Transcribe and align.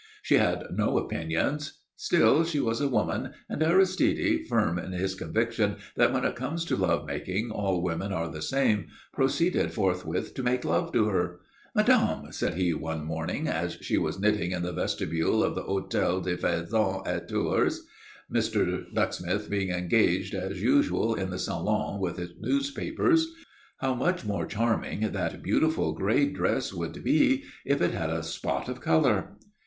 She 0.23 0.37
had 0.39 0.63
no 0.73 0.97
opinions. 0.97 1.79
Still 1.95 2.43
she 2.43 2.59
was 2.59 2.81
a 2.81 2.87
woman, 2.87 3.33
and 3.47 3.61
Aristide, 3.61 4.47
firm 4.49 4.79
in 4.79 4.93
his 4.93 5.13
conviction 5.13 5.75
that 5.95 6.11
when 6.11 6.25
it 6.25 6.35
comes 6.35 6.65
to 6.65 6.75
love 6.75 7.05
making 7.05 7.51
all 7.51 7.83
women 7.83 8.11
are 8.11 8.27
the 8.27 8.41
same, 8.41 8.87
proceeded 9.13 9.71
forthwith 9.73 10.33
to 10.33 10.41
make 10.41 10.65
love 10.65 10.91
to 10.93 11.05
her. 11.05 11.41
"Madame," 11.75 12.31
said 12.31 12.55
he, 12.55 12.73
one 12.73 13.05
morning 13.05 13.47
she 13.79 13.99
was 13.99 14.19
knitting 14.19 14.49
in 14.53 14.63
the 14.63 14.71
vestibule 14.73 15.43
of 15.43 15.53
the 15.53 15.65
Hôtel 15.65 16.23
du 16.23 16.35
Faisan 16.35 17.03
at 17.05 17.29
Tours, 17.29 17.85
Mr. 18.33 18.91
Ducksmith 18.95 19.51
being 19.51 19.69
engaged, 19.69 20.33
as 20.33 20.63
usual, 20.63 21.13
in 21.13 21.29
the 21.29 21.37
salon 21.37 21.99
with 22.01 22.17
his 22.17 22.31
newspapers 22.39 23.27
"how 23.77 23.93
much 23.93 24.25
more 24.25 24.47
charming 24.47 25.11
that 25.11 25.43
beautiful 25.43 25.93
grey 25.93 26.25
dress 26.27 26.73
would 26.73 27.03
be 27.03 27.43
if 27.67 27.83
it 27.83 27.91
had 27.93 28.09
a 28.09 28.23
spot 28.23 28.67
of 28.67 28.81
colour." 28.81 29.37